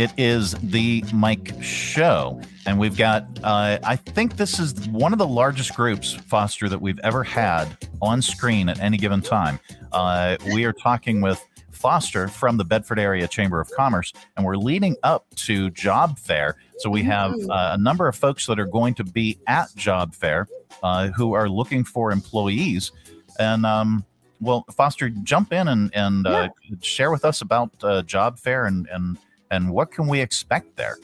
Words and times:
It 0.00 0.14
is 0.16 0.54
the 0.62 1.04
Mike 1.12 1.52
Show. 1.60 2.40
And 2.64 2.78
we've 2.78 2.96
got, 2.96 3.26
uh, 3.44 3.76
I 3.84 3.96
think 3.96 4.38
this 4.38 4.58
is 4.58 4.88
one 4.88 5.12
of 5.12 5.18
the 5.18 5.26
largest 5.26 5.74
groups, 5.74 6.14
Foster, 6.14 6.70
that 6.70 6.80
we've 6.80 6.98
ever 7.00 7.22
had 7.22 7.76
on 8.00 8.22
screen 8.22 8.70
at 8.70 8.80
any 8.80 8.96
given 8.96 9.20
time. 9.20 9.60
Uh, 9.92 10.38
we 10.54 10.64
are 10.64 10.72
talking 10.72 11.20
with 11.20 11.46
Foster 11.70 12.28
from 12.28 12.56
the 12.56 12.64
Bedford 12.64 12.98
Area 12.98 13.28
Chamber 13.28 13.60
of 13.60 13.70
Commerce, 13.72 14.14
and 14.38 14.46
we're 14.46 14.56
leading 14.56 14.96
up 15.02 15.26
to 15.34 15.68
Job 15.68 16.18
Fair. 16.18 16.56
So 16.78 16.88
we 16.88 17.02
have 17.02 17.34
uh, 17.50 17.72
a 17.74 17.78
number 17.78 18.08
of 18.08 18.16
folks 18.16 18.46
that 18.46 18.58
are 18.58 18.64
going 18.64 18.94
to 18.94 19.04
be 19.04 19.38
at 19.48 19.68
Job 19.76 20.14
Fair 20.14 20.48
uh, 20.82 21.08
who 21.08 21.34
are 21.34 21.46
looking 21.46 21.84
for 21.84 22.10
employees. 22.10 22.90
And 23.38 23.66
um, 23.66 24.06
well, 24.40 24.64
Foster, 24.74 25.10
jump 25.10 25.52
in 25.52 25.68
and, 25.68 25.94
and 25.94 26.26
uh, 26.26 26.48
share 26.80 27.10
with 27.10 27.26
us 27.26 27.42
about 27.42 27.70
uh, 27.82 28.00
Job 28.00 28.38
Fair 28.38 28.64
and, 28.64 28.88
and 28.90 29.18
and 29.50 29.70
what 29.70 29.90
can 29.90 30.06
we 30.06 30.20
expect 30.20 30.76
there? 30.76 30.96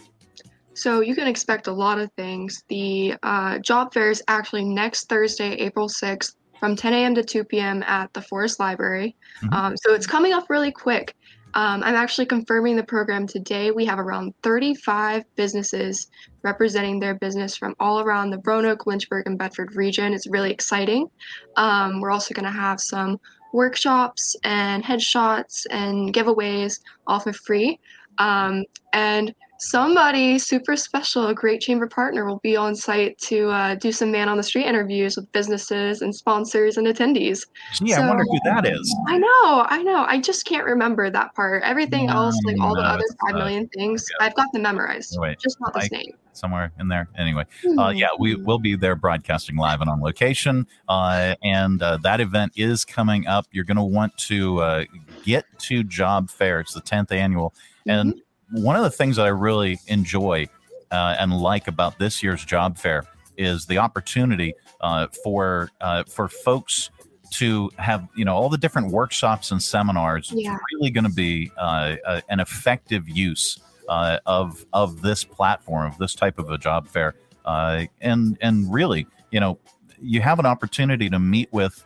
So 0.74 1.00
you 1.00 1.14
can 1.14 1.26
expect 1.26 1.68
a 1.68 1.72
lot 1.72 1.98
of 1.98 2.12
things. 2.12 2.62
The 2.68 3.14
uh, 3.22 3.58
job 3.58 3.94
fair 3.94 4.10
is 4.10 4.22
actually 4.28 4.64
next 4.64 5.08
Thursday, 5.08 5.52
April 5.54 5.88
6th, 5.88 6.34
from 6.60 6.76
10 6.76 6.92
a.m. 6.92 7.14
to 7.14 7.22
2 7.22 7.44
p.m. 7.44 7.82
at 7.84 8.12
the 8.12 8.20
Forest 8.20 8.60
Library. 8.60 9.16
Mm-hmm. 9.42 9.54
Um, 9.54 9.76
so 9.76 9.94
it's 9.94 10.06
coming 10.06 10.32
up 10.32 10.50
really 10.50 10.72
quick. 10.72 11.14
Um, 11.54 11.82
I'm 11.82 11.94
actually 11.94 12.26
confirming 12.26 12.76
the 12.76 12.84
program 12.84 13.26
today. 13.26 13.70
We 13.70 13.86
have 13.86 13.98
around 13.98 14.34
35 14.42 15.24
businesses 15.36 16.08
representing 16.42 17.00
their 17.00 17.14
business 17.14 17.56
from 17.56 17.74
all 17.80 18.00
around 18.00 18.28
the 18.28 18.42
Roanoke, 18.44 18.86
Lynchburg, 18.86 19.26
and 19.26 19.38
Bedford 19.38 19.74
region. 19.74 20.12
It's 20.12 20.26
really 20.26 20.50
exciting. 20.50 21.08
Um, 21.56 22.00
we're 22.00 22.10
also 22.10 22.34
going 22.34 22.44
to 22.44 22.50
have 22.50 22.78
some 22.80 23.18
workshops 23.54 24.36
and 24.44 24.84
headshots 24.84 25.64
and 25.70 26.12
giveaways 26.12 26.80
all 27.06 27.20
for 27.20 27.32
free. 27.32 27.80
Um, 28.18 28.64
and 28.92 29.34
somebody 29.58 30.38
super 30.38 30.76
special, 30.76 31.28
a 31.28 31.34
great 31.34 31.60
chamber 31.60 31.86
partner, 31.86 32.24
will 32.24 32.40
be 32.42 32.56
on 32.56 32.74
site 32.74 33.18
to 33.18 33.48
uh, 33.50 33.74
do 33.74 33.92
some 33.92 34.10
man 34.10 34.28
on 34.28 34.36
the 34.36 34.42
street 34.42 34.66
interviews 34.66 35.16
with 35.16 35.30
businesses 35.32 36.02
and 36.02 36.14
sponsors 36.14 36.76
and 36.76 36.86
attendees. 36.86 37.46
Yeah, 37.80 37.96
so, 37.96 38.02
I 38.02 38.08
wonder 38.08 38.24
who 38.24 38.38
that 38.44 38.66
is. 38.66 38.96
I 39.08 39.18
know, 39.18 39.66
I 39.68 39.82
know. 39.82 40.04
I 40.06 40.20
just 40.20 40.44
can't 40.44 40.64
remember 40.64 41.10
that 41.10 41.34
part. 41.34 41.62
Everything 41.62 42.08
else, 42.08 42.38
like 42.44 42.56
all 42.60 42.74
no, 42.74 42.82
the 42.82 42.88
other 42.88 43.04
five 43.26 43.34
uh, 43.34 43.38
million 43.38 43.68
things. 43.68 44.06
I've 44.20 44.34
got 44.34 44.52
them 44.52 44.62
memorized. 44.62 45.16
Wait, 45.18 45.38
just 45.38 45.58
not 45.60 45.74
this 45.74 45.90
name 45.90 46.12
somewhere 46.36 46.72
in 46.78 46.88
there. 46.88 47.08
Anyway, 47.16 47.44
uh, 47.78 47.88
yeah, 47.88 48.08
we 48.18 48.34
hmm. 48.34 48.44
will 48.44 48.58
be 48.58 48.76
there 48.76 48.94
broadcasting 48.94 49.56
live 49.56 49.80
and 49.80 49.90
on 49.90 50.00
location. 50.00 50.66
Uh, 50.88 51.34
and 51.42 51.82
uh, 51.82 51.96
that 52.02 52.20
event 52.20 52.52
is 52.56 52.84
coming 52.84 53.26
up. 53.26 53.46
You're 53.50 53.64
going 53.64 53.76
to 53.76 53.82
want 53.82 54.16
to 54.18 54.58
uh, 54.58 54.84
get 55.24 55.44
to 55.60 55.82
Job 55.82 56.30
Fair. 56.30 56.60
It's 56.60 56.74
the 56.74 56.82
10th 56.82 57.12
annual. 57.12 57.54
And 57.86 58.14
mm-hmm. 58.14 58.20
One 58.50 58.76
of 58.76 58.82
the 58.82 58.90
things 58.90 59.16
that 59.16 59.26
I 59.26 59.30
really 59.30 59.80
enjoy 59.86 60.48
uh, 60.90 61.16
and 61.18 61.36
like 61.36 61.68
about 61.68 61.98
this 61.98 62.22
year's 62.22 62.44
job 62.44 62.78
fair 62.78 63.04
is 63.36 63.66
the 63.66 63.78
opportunity 63.78 64.54
uh, 64.80 65.08
for 65.24 65.70
uh, 65.80 66.04
for 66.04 66.28
folks 66.28 66.90
to 67.32 67.70
have 67.76 68.08
you 68.14 68.24
know 68.24 68.34
all 68.34 68.48
the 68.48 68.58
different 68.58 68.90
workshops 68.90 69.50
and 69.50 69.62
seminars. 69.62 70.32
Yeah. 70.34 70.56
Really 70.74 70.90
going 70.90 71.04
to 71.04 71.12
be 71.12 71.50
uh, 71.58 71.96
an 72.28 72.40
effective 72.40 73.08
use 73.08 73.58
uh, 73.88 74.18
of 74.26 74.64
of 74.72 75.02
this 75.02 75.24
platform, 75.24 75.90
of 75.90 75.98
this 75.98 76.14
type 76.14 76.38
of 76.38 76.50
a 76.50 76.58
job 76.58 76.88
fair, 76.88 77.14
uh, 77.44 77.84
and 78.00 78.38
and 78.40 78.72
really, 78.72 79.06
you 79.30 79.40
know, 79.40 79.58
you 80.00 80.20
have 80.20 80.38
an 80.38 80.46
opportunity 80.46 81.10
to 81.10 81.18
meet 81.18 81.52
with 81.52 81.84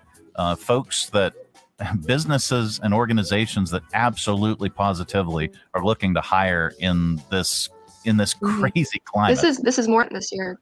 folks 0.59 1.11
that 1.11 1.35
businesses 2.07 2.81
and 2.83 2.93
organizations 2.95 3.71
that 3.71 3.83
absolutely 3.95 4.69
positively 4.69 5.51
are 5.75 5.85
looking 5.85 6.15
to 6.15 6.21
hire 6.21 6.73
in 6.79 7.21
this 7.31 7.69
in 8.05 8.17
this 8.17 8.35
mm-hmm. 8.35 8.61
crazy 8.61 9.01
climate. 9.05 9.37
This 9.37 9.45
is 9.45 9.59
this 9.59 9.79
is 9.79 9.89
more 9.89 10.05
than 10.05 10.15
this 10.15 10.31
year. 10.33 10.59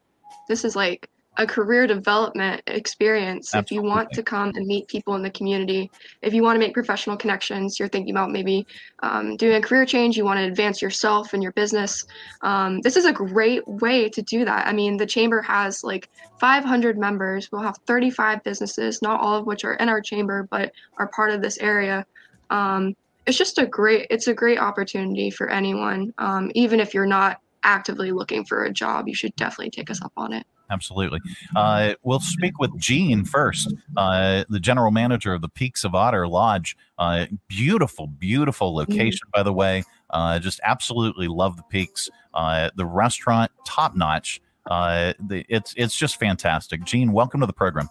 This 0.48 0.64
is 0.64 0.74
like 0.74 1.08
a 1.38 1.46
career 1.46 1.86
development 1.86 2.60
experience. 2.66 3.54
Absolutely. 3.54 3.76
if 3.76 3.82
you 3.82 3.88
want 3.88 4.10
to 4.10 4.22
come 4.24 4.50
and 4.56 4.66
meet 4.66 4.88
people 4.88 5.14
in 5.14 5.22
the 5.22 5.30
community 5.30 5.90
if 6.20 6.34
you 6.34 6.42
want 6.42 6.56
to 6.56 6.58
make 6.58 6.74
professional 6.74 7.16
connections 7.16 7.78
you're 7.78 7.88
thinking 7.88 8.12
about 8.12 8.30
maybe 8.30 8.66
um, 9.04 9.36
doing 9.36 9.54
a 9.54 9.60
career 9.60 9.86
change 9.86 10.16
you 10.16 10.24
want 10.24 10.38
to 10.38 10.44
advance 10.44 10.82
yourself 10.82 11.32
and 11.32 11.42
your 11.42 11.52
business 11.52 12.04
um, 12.42 12.80
this 12.80 12.96
is 12.96 13.04
a 13.04 13.12
great 13.12 13.66
way 13.66 14.08
to 14.08 14.20
do 14.20 14.44
that. 14.44 14.66
I 14.66 14.72
mean 14.72 14.96
the 14.96 15.06
chamber 15.06 15.40
has 15.42 15.84
like 15.84 16.10
500 16.40 16.98
members. 16.98 17.50
We'll 17.50 17.62
have 17.62 17.78
35 17.86 18.42
businesses 18.42 19.00
not 19.00 19.20
all 19.20 19.36
of 19.36 19.46
which 19.46 19.64
are 19.64 19.74
in 19.74 19.88
our 19.88 20.00
chamber 20.00 20.48
but 20.50 20.72
are 20.98 21.06
part 21.08 21.30
of 21.30 21.40
this 21.40 21.58
area. 21.58 22.04
Um, 22.50 22.96
it's 23.26 23.38
just 23.38 23.58
a 23.58 23.66
great 23.66 24.08
it's 24.10 24.26
a 24.26 24.34
great 24.34 24.58
opportunity 24.58 25.30
for 25.30 25.48
anyone. 25.48 26.12
Um, 26.18 26.50
even 26.54 26.80
if 26.80 26.94
you're 26.94 27.06
not 27.06 27.40
actively 27.62 28.10
looking 28.10 28.44
for 28.44 28.64
a 28.64 28.72
job 28.72 29.06
you 29.06 29.14
should 29.14 29.34
definitely 29.36 29.70
take 29.70 29.90
us 29.90 30.00
up 30.02 30.12
on 30.16 30.32
it 30.32 30.46
absolutely. 30.70 31.20
Uh, 31.54 31.94
we'll 32.02 32.20
speak 32.20 32.58
with 32.58 32.76
Jean 32.78 33.24
first, 33.24 33.74
uh, 33.96 34.44
the 34.48 34.60
general 34.60 34.90
manager 34.90 35.32
of 35.32 35.40
the 35.40 35.48
Peaks 35.48 35.84
of 35.84 35.94
Otter 35.94 36.26
Lodge. 36.26 36.76
Uh, 36.98 37.26
beautiful, 37.48 38.06
beautiful 38.06 38.74
location, 38.74 39.28
by 39.32 39.42
the 39.42 39.52
way. 39.52 39.84
Uh, 40.10 40.38
just 40.38 40.60
absolutely 40.64 41.28
love 41.28 41.56
the 41.56 41.62
Peaks. 41.64 42.08
Uh, 42.34 42.70
the 42.76 42.86
restaurant, 42.86 43.50
top 43.64 43.96
notch. 43.96 44.40
Uh, 44.70 45.14
it's 45.30 45.72
it's 45.76 45.96
just 45.96 46.18
fantastic. 46.18 46.84
Jean, 46.84 47.12
welcome 47.12 47.40
to 47.40 47.46
the 47.46 47.52
program. 47.52 47.88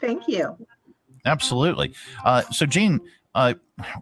Thank 0.00 0.28
you. 0.28 0.56
Absolutely. 1.26 1.92
so, 2.50 2.64
Jean, 2.64 3.00
uh, 3.38 3.54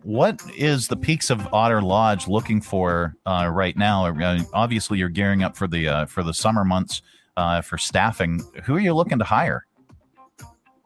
what 0.03 0.41
is 0.57 0.89
the 0.89 0.97
Peaks 0.97 1.29
of 1.29 1.47
Otter 1.53 1.83
Lodge 1.83 2.27
looking 2.27 2.61
for 2.61 3.15
uh, 3.27 3.51
right 3.53 3.77
now? 3.77 4.07
Uh, 4.07 4.43
obviously, 4.55 4.99
you're 4.99 5.11
gearing 5.11 5.43
up 5.43 5.57
for 5.57 5.67
the 5.67 5.89
uh, 5.89 6.07
for 6.07 6.23
the 6.23 6.33
summer 6.33 6.65
months 6.65 7.03
uh, 7.37 7.61
for 7.61 7.79
staffing. 7.79 8.43
Who 8.65 8.77
are 8.77 8.81
you 8.81 8.95
looking 8.95 9.19
to 9.19 9.25
hire? 9.25 9.67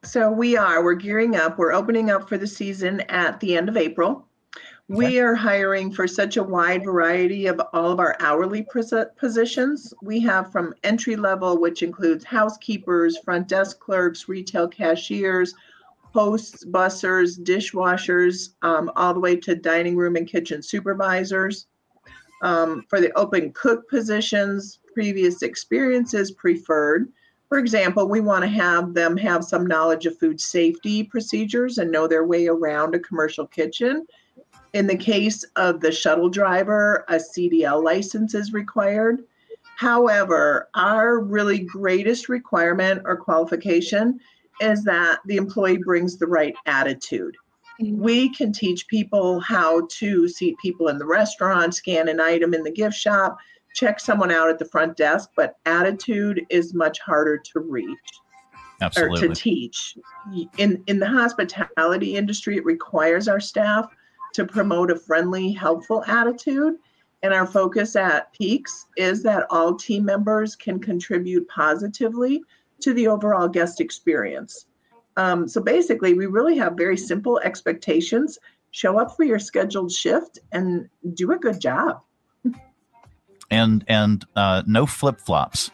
So 0.02 0.30
we 0.30 0.56
are. 0.56 0.82
We're 0.82 0.94
gearing 0.94 1.36
up. 1.36 1.58
We're 1.58 1.72
opening 1.72 2.10
up 2.10 2.28
for 2.28 2.38
the 2.38 2.46
season 2.46 3.00
at 3.02 3.38
the 3.40 3.56
end 3.56 3.68
of 3.68 3.76
April. 3.76 4.26
Okay. 4.90 4.96
We 4.96 5.20
are 5.20 5.36
hiring 5.36 5.92
for 5.92 6.08
such 6.08 6.36
a 6.36 6.42
wide 6.42 6.84
variety 6.84 7.46
of 7.46 7.60
all 7.72 7.92
of 7.92 8.00
our 8.00 8.16
hourly 8.18 8.66
positions. 9.16 9.94
We 10.02 10.18
have 10.20 10.50
from 10.50 10.74
entry 10.82 11.14
level, 11.14 11.60
which 11.60 11.84
includes 11.84 12.24
housekeepers, 12.24 13.18
front 13.18 13.46
desk 13.46 13.78
clerks, 13.78 14.28
retail 14.28 14.66
cashiers, 14.66 15.54
hosts, 16.12 16.64
bussers, 16.64 17.38
dishwashers, 17.38 18.54
um, 18.62 18.90
all 18.96 19.14
the 19.14 19.20
way 19.20 19.36
to 19.36 19.54
dining 19.54 19.96
room 19.96 20.16
and 20.16 20.26
kitchen 20.26 20.60
supervisors. 20.60 21.66
Um, 22.42 22.84
for 22.88 23.00
the 23.00 23.12
open 23.16 23.52
cook 23.52 23.88
positions, 23.88 24.80
previous 24.92 25.42
experiences 25.42 26.30
preferred. 26.30 27.08
For 27.48 27.58
example, 27.58 28.08
we 28.08 28.20
want 28.20 28.42
to 28.42 28.50
have 28.50 28.94
them 28.94 29.16
have 29.16 29.44
some 29.44 29.66
knowledge 29.66 30.06
of 30.06 30.18
food 30.18 30.40
safety 30.40 31.02
procedures 31.02 31.78
and 31.78 31.90
know 31.90 32.06
their 32.06 32.24
way 32.24 32.46
around 32.46 32.94
a 32.94 33.00
commercial 33.00 33.46
kitchen. 33.46 34.06
In 34.72 34.86
the 34.86 34.96
case 34.96 35.44
of 35.56 35.80
the 35.80 35.90
shuttle 35.90 36.28
driver, 36.28 37.04
a 37.08 37.16
CDL 37.16 37.82
license 37.82 38.34
is 38.34 38.52
required. 38.52 39.24
However, 39.76 40.68
our 40.74 41.18
really 41.18 41.58
greatest 41.58 42.28
requirement 42.28 43.02
or 43.04 43.16
qualification 43.16 44.20
is 44.60 44.84
that 44.84 45.20
the 45.26 45.36
employee 45.36 45.78
brings 45.78 46.18
the 46.18 46.26
right 46.26 46.54
attitude. 46.66 47.34
We 47.80 48.32
can 48.34 48.52
teach 48.52 48.86
people 48.88 49.40
how 49.40 49.86
to 49.86 50.28
seat 50.28 50.56
people 50.62 50.88
in 50.88 50.98
the 50.98 51.06
restaurant, 51.06 51.74
scan 51.74 52.08
an 52.08 52.20
item 52.20 52.52
in 52.52 52.62
the 52.62 52.70
gift 52.70 52.94
shop, 52.94 53.38
check 53.74 54.00
someone 54.00 54.30
out 54.30 54.48
at 54.48 54.58
the 54.58 54.64
front 54.64 54.96
desk, 54.96 55.30
but 55.36 55.56
attitude 55.66 56.44
is 56.50 56.74
much 56.74 57.00
harder 57.00 57.38
to 57.38 57.60
reach 57.60 57.98
Absolutely. 58.80 59.18
or 59.18 59.28
to 59.28 59.34
teach. 59.34 59.96
In 60.58 60.82
in 60.86 60.98
the 60.98 61.06
hospitality 61.06 62.16
industry, 62.16 62.56
it 62.56 62.64
requires 62.64 63.28
our 63.28 63.40
staff 63.40 63.86
to 64.34 64.44
promote 64.44 64.90
a 64.90 64.96
friendly, 64.96 65.52
helpful 65.52 66.04
attitude. 66.06 66.74
And 67.22 67.34
our 67.34 67.46
focus 67.46 67.96
at 67.96 68.32
Peaks 68.32 68.86
is 68.96 69.22
that 69.24 69.46
all 69.50 69.74
team 69.74 70.04
members 70.04 70.56
can 70.56 70.78
contribute 70.78 71.46
positively 71.48 72.42
to 72.80 72.94
the 72.94 73.08
overall 73.08 73.46
guest 73.46 73.80
experience. 73.80 74.66
Um, 75.16 75.46
so 75.46 75.60
basically, 75.60 76.14
we 76.14 76.26
really 76.26 76.56
have 76.56 76.74
very 76.78 76.96
simple 76.96 77.38
expectations. 77.40 78.38
Show 78.70 78.98
up 78.98 79.16
for 79.16 79.24
your 79.24 79.38
scheduled 79.38 79.92
shift 79.92 80.38
and 80.52 80.88
do 81.12 81.32
a 81.32 81.38
good 81.38 81.60
job 81.60 82.00
and 83.50 83.84
and 83.88 84.24
uh, 84.36 84.62
no 84.66 84.86
flip 84.86 85.20
flops. 85.20 85.70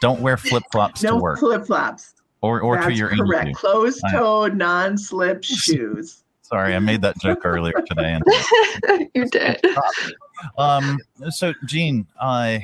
Don't 0.00 0.20
wear 0.20 0.36
flip 0.36 0.64
flops 0.72 1.02
no 1.02 1.10
to 1.10 1.16
work. 1.16 1.38
flip 1.38 1.66
flops. 1.66 2.14
Or 2.40 2.60
or 2.60 2.76
That's 2.76 2.88
to 2.88 2.94
your 2.94 3.08
correct. 3.10 3.48
interview. 3.48 3.54
Closed 3.54 4.02
toed, 4.10 4.56
non 4.56 4.98
slip 4.98 5.44
shoes. 5.44 6.24
Sorry, 6.42 6.74
I 6.74 6.80
made 6.80 7.00
that 7.02 7.18
joke 7.18 7.40
earlier 7.44 7.80
today. 7.86 8.18
And 8.88 9.08
you 9.14 9.26
did. 9.26 9.64
Um, 10.58 10.98
so, 11.30 11.54
Jean, 11.64 12.06
uh, 12.20 12.58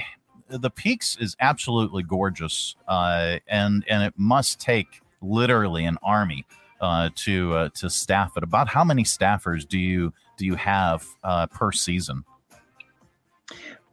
the 0.49 0.69
Peaks 0.69 1.17
is 1.21 1.37
absolutely 1.41 2.03
gorgeous, 2.03 2.75
uh, 2.89 3.37
and 3.47 3.85
and 3.89 4.03
it 4.03 4.15
must 4.17 4.61
take 4.61 5.01
literally 5.23 5.85
an 5.85 5.97
army 6.03 6.44
uh, 6.81 7.11
to 7.15 7.55
uh, 7.55 7.69
to 7.77 7.89
staff 7.89 8.33
it. 8.37 8.43
About 8.43 8.69
how 8.69 8.85
many 8.85 9.05
staffers 9.05 9.67
do 9.67 9.79
you 9.79 10.12
do 10.37 10.44
you 10.44 10.56
have 10.56 11.06
uh, 11.23 11.47
per 11.47 11.73
season? 11.73 12.25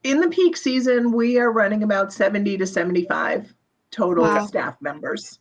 In 0.06 0.22
the 0.22 0.30
peak 0.30 0.56
season, 0.56 1.12
we 1.12 1.40
are 1.40 1.52
running 1.52 1.81
about 1.81 2.13
70 2.13 2.57
to 2.60 2.68
75 2.68 3.54
total 3.90 4.24
wow. 4.24 4.46
staff 4.46 4.75
members. 4.80 5.40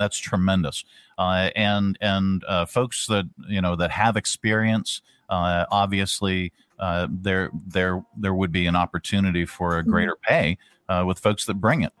That's 0.00 0.16
tremendous. 0.16 0.84
Uh, 1.18 1.50
and 1.54 1.98
and 2.00 2.44
uh, 2.44 2.64
folks 2.64 3.06
that 3.08 3.28
you 3.48 3.60
know 3.60 3.76
that 3.76 3.90
have 3.90 4.16
experience, 4.16 5.02
uh, 5.28 5.66
obviously, 5.70 6.52
uh, 6.78 7.08
there 7.10 7.50
there 7.66 8.04
there 8.16 8.34
would 8.34 8.52
be 8.52 8.66
an 8.66 8.76
opportunity 8.76 9.44
for 9.44 9.78
a 9.78 9.82
mm-hmm. 9.82 9.90
greater 9.90 10.16
pay 10.22 10.56
uh, 10.88 11.04
with 11.06 11.18
folks 11.18 11.44
that 11.46 11.54
bring 11.54 11.82
it. 11.82 11.92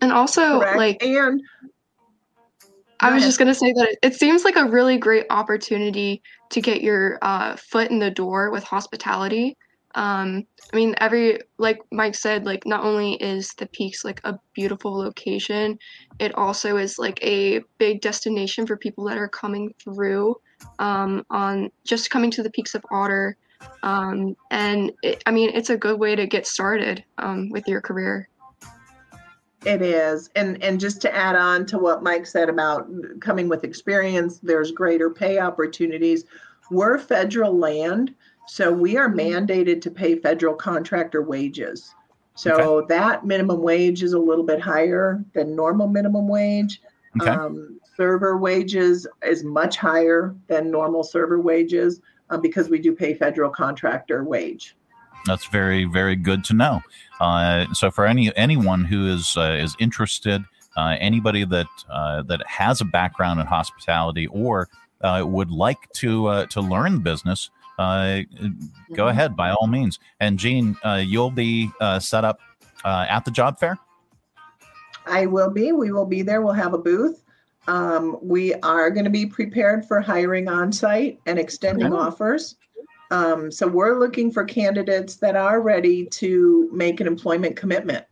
And 0.00 0.12
also, 0.12 0.60
Correct. 0.60 0.78
like, 0.78 1.02
and 1.02 1.42
I 3.00 3.12
was 3.12 3.22
just 3.22 3.38
going 3.38 3.48
to 3.48 3.54
say 3.54 3.72
that 3.72 3.96
it, 4.02 4.14
seems 4.14 4.44
like 4.44 4.56
a 4.56 4.64
really 4.64 4.96
great 4.96 5.26
opportunity 5.28 6.22
to 6.50 6.60
get 6.60 6.82
your 6.82 7.18
uh, 7.20 7.56
foot 7.56 7.90
in 7.90 7.98
the 7.98 8.10
door 8.10 8.50
with 8.50 8.64
hospitality. 8.64 9.56
Um, 9.94 10.46
I 10.72 10.76
mean, 10.76 10.94
every, 10.98 11.40
like 11.58 11.78
Mike 11.90 12.14
said, 12.14 12.44
like, 12.44 12.66
not 12.66 12.84
only 12.84 13.14
is 13.14 13.52
the 13.54 13.66
Peaks 13.66 14.04
like 14.04 14.20
a 14.24 14.38
beautiful 14.54 14.96
location, 14.96 15.78
it 16.18 16.34
also 16.34 16.76
is 16.76 16.98
like 16.98 17.18
a 17.24 17.60
big 17.78 18.00
destination 18.00 18.66
for 18.66 18.76
people 18.76 19.04
that 19.04 19.18
are 19.18 19.28
coming 19.28 19.74
through 19.82 20.36
um, 20.78 21.24
on 21.30 21.70
just 21.84 22.10
coming 22.10 22.30
to 22.32 22.42
the 22.42 22.50
Peaks 22.50 22.74
of 22.74 22.84
Otter. 22.90 23.36
Um, 23.82 24.36
and 24.50 24.92
it, 25.02 25.22
I 25.26 25.30
mean, 25.30 25.50
it's 25.54 25.70
a 25.70 25.76
good 25.76 25.98
way 25.98 26.14
to 26.14 26.26
get 26.26 26.46
started 26.46 27.02
um, 27.16 27.48
with 27.50 27.66
your 27.66 27.80
career. 27.80 28.28
It 29.64 29.82
is. 29.82 30.30
And 30.36 30.62
and 30.62 30.78
just 30.78 31.00
to 31.02 31.14
add 31.14 31.34
on 31.34 31.66
to 31.66 31.78
what 31.78 32.02
Mike 32.02 32.26
said 32.26 32.48
about 32.48 32.88
coming 33.20 33.48
with 33.48 33.64
experience, 33.64 34.38
there's 34.38 34.70
greater 34.70 35.10
pay 35.10 35.40
opportunities. 35.40 36.24
We're 36.70 36.98
federal 36.98 37.58
land, 37.58 38.14
so 38.48 38.72
we 38.72 38.96
are 38.96 39.08
mandated 39.08 39.80
to 39.82 39.90
pay 39.90 40.16
federal 40.16 40.54
contractor 40.54 41.22
wages. 41.22 41.94
So 42.34 42.78
okay. 42.78 42.94
that 42.94 43.26
minimum 43.26 43.60
wage 43.62 44.02
is 44.02 44.14
a 44.14 44.18
little 44.18 44.44
bit 44.44 44.60
higher 44.60 45.22
than 45.34 45.54
normal 45.54 45.88
minimum 45.88 46.28
wage. 46.28 46.80
Okay. 47.20 47.30
Um, 47.30 47.78
server 47.96 48.38
wages 48.38 49.06
is 49.22 49.44
much 49.44 49.76
higher 49.76 50.34
than 50.46 50.70
normal 50.70 51.02
server 51.04 51.40
wages 51.40 52.00
uh, 52.30 52.38
because 52.38 52.70
we 52.70 52.78
do 52.78 52.92
pay 52.92 53.14
federal 53.14 53.50
contractor 53.50 54.24
wage. 54.24 54.76
That's 55.26 55.46
very 55.46 55.84
very 55.84 56.16
good 56.16 56.44
to 56.44 56.54
know. 56.54 56.80
Uh, 57.20 57.66
so 57.74 57.90
for 57.90 58.06
any 58.06 58.34
anyone 58.36 58.84
who 58.84 59.08
is 59.08 59.36
uh, 59.36 59.58
is 59.60 59.76
interested, 59.78 60.42
uh, 60.76 60.96
anybody 61.00 61.44
that 61.44 61.66
uh, 61.90 62.22
that 62.22 62.46
has 62.46 62.80
a 62.80 62.84
background 62.84 63.40
in 63.40 63.46
hospitality 63.46 64.26
or 64.28 64.68
uh, 65.02 65.22
would 65.26 65.50
like 65.50 65.90
to 65.94 66.26
uh, 66.28 66.46
to 66.46 66.60
learn 66.60 67.02
the 67.02 67.16
business, 67.78 68.26
go 68.94 69.04
mm-hmm. 69.04 69.08
ahead 69.08 69.36
by 69.36 69.50
all 69.50 69.66
means. 69.66 69.98
And 70.20 70.38
Jean, 70.38 70.76
you'll 70.98 71.30
be 71.30 71.70
set 72.00 72.24
up 72.24 72.40
at 72.84 73.24
the 73.24 73.30
job 73.30 73.58
fair. 73.58 73.78
I 75.06 75.24
will 75.24 75.50
be. 75.50 75.72
We 75.72 75.90
will 75.90 76.04
be 76.04 76.20
there. 76.20 76.42
We'll 76.42 76.52
have 76.52 76.74
a 76.74 76.78
booth. 76.78 77.24
Um, 77.66 78.18
we 78.22 78.54
are 78.54 78.90
going 78.90 79.04
to 79.04 79.10
be 79.10 79.26
prepared 79.26 79.86
for 79.86 80.00
hiring 80.00 80.48
on 80.48 80.72
site 80.72 81.20
and 81.26 81.38
extending 81.38 81.92
okay. 81.92 82.02
offers. 82.02 82.56
Um, 83.10 83.50
so 83.50 83.66
we're 83.66 83.98
looking 83.98 84.30
for 84.30 84.44
candidates 84.44 85.16
that 85.16 85.36
are 85.36 85.60
ready 85.60 86.06
to 86.06 86.68
make 86.72 87.00
an 87.00 87.06
employment 87.06 87.56
commitment. 87.56 88.04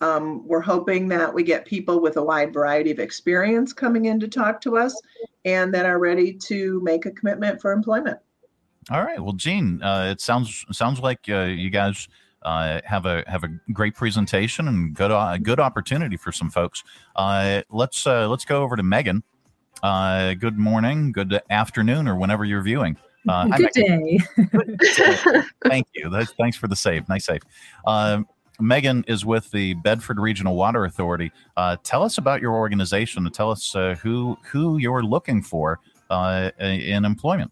Um, 0.00 0.46
we're 0.46 0.60
hoping 0.60 1.06
that 1.08 1.32
we 1.32 1.44
get 1.44 1.64
people 1.64 2.00
with 2.00 2.16
a 2.16 2.22
wide 2.22 2.52
variety 2.52 2.90
of 2.90 2.98
experience 2.98 3.72
coming 3.72 4.06
in 4.06 4.18
to 4.18 4.26
talk 4.26 4.60
to 4.62 4.76
us 4.76 5.00
and 5.44 5.72
that 5.74 5.86
are 5.86 6.00
ready 6.00 6.32
to 6.32 6.80
make 6.82 7.06
a 7.06 7.12
commitment 7.12 7.60
for 7.60 7.72
employment. 7.72 8.18
All 8.90 9.02
right. 9.02 9.20
Well, 9.20 9.34
Jean, 9.34 9.82
uh, 9.82 10.08
it 10.10 10.20
sounds 10.20 10.64
sounds 10.72 11.00
like 11.00 11.20
uh, 11.28 11.42
you 11.42 11.70
guys 11.70 12.08
uh, 12.42 12.80
have 12.84 13.06
a 13.06 13.22
have 13.26 13.44
a 13.44 13.48
great 13.72 13.94
presentation 13.94 14.68
and 14.68 14.94
good 14.94 15.10
uh, 15.10 15.38
good 15.38 15.60
opportunity 15.60 16.16
for 16.16 16.32
some 16.32 16.50
folks. 16.50 16.82
Uh, 17.14 17.62
let's 17.70 18.06
uh, 18.06 18.28
let's 18.28 18.44
go 18.44 18.62
over 18.62 18.76
to 18.76 18.82
Megan. 18.82 19.22
Uh, 19.82 20.34
good 20.34 20.58
morning, 20.58 21.12
good 21.12 21.40
afternoon, 21.50 22.06
or 22.06 22.16
whenever 22.16 22.44
you're 22.44 22.62
viewing. 22.62 22.96
Uh, 23.28 23.46
Good 23.56 23.70
day. 23.72 24.18
Thank 25.64 25.86
you. 25.94 26.10
That's, 26.10 26.32
thanks 26.32 26.56
for 26.56 26.66
the 26.66 26.76
save. 26.76 27.08
Nice 27.08 27.26
save. 27.26 27.42
Uh, 27.86 28.22
Megan 28.60 29.04
is 29.08 29.24
with 29.24 29.50
the 29.50 29.74
Bedford 29.74 30.18
Regional 30.18 30.56
Water 30.56 30.84
Authority. 30.84 31.32
Uh, 31.56 31.76
tell 31.82 32.02
us 32.02 32.18
about 32.18 32.40
your 32.40 32.54
organization 32.54 33.24
and 33.24 33.34
tell 33.34 33.50
us 33.50 33.74
uh, 33.74 33.96
who 34.02 34.36
who 34.44 34.78
you're 34.78 35.02
looking 35.02 35.42
for 35.42 35.80
uh, 36.10 36.50
in 36.58 37.04
employment. 37.04 37.50